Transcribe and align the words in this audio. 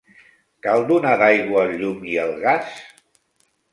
Cal 0.67 0.85
donar 0.91 1.11
d'aigua 1.21 1.61
el 1.67 1.75
llum 1.83 2.01
i 2.15 2.17
el 2.23 2.33
gas? 2.47 2.81